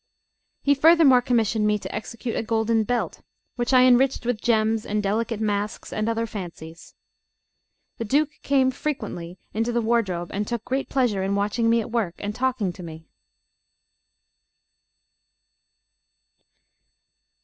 He 0.63 0.73
furthermore 0.73 1.21
commissioned 1.21 1.67
me 1.67 1.77
to 1.77 1.95
execute 1.95 2.35
a 2.35 2.41
golden 2.41 2.85
belt, 2.85 3.21
which 3.55 3.71
I 3.71 3.83
enriched 3.83 4.25
with 4.25 4.41
gems 4.41 4.83
and 4.83 5.03
delicate 5.03 5.39
masks 5.39 5.93
and 5.93 6.09
other 6.09 6.25
fancies. 6.25 6.95
The 7.99 8.05
Duke 8.05 8.31
came 8.41 8.71
frequently 8.71 9.37
into 9.53 9.71
the 9.71 9.79
wardrobe, 9.79 10.31
and 10.33 10.47
took 10.47 10.65
great 10.65 10.89
pleasure 10.89 11.21
in 11.21 11.35
watching 11.35 11.69
me 11.69 11.81
at 11.81 11.91
work 11.91 12.15
and 12.17 12.33
talking 12.33 12.73
to 12.73 12.81
me. 12.81 13.05